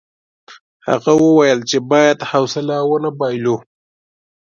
[0.87, 3.57] هغه وویل چې باید حوصله ونه بایلو.